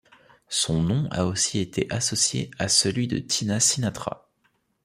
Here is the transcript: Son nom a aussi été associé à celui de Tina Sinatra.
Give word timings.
Son 0.49 0.81
nom 0.81 1.07
a 1.11 1.25
aussi 1.25 1.59
été 1.59 1.85
associé 1.91 2.49
à 2.57 2.69
celui 2.69 3.07
de 3.07 3.19
Tina 3.19 3.59
Sinatra. 3.59 4.31